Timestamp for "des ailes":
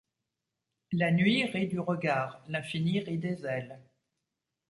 3.19-3.79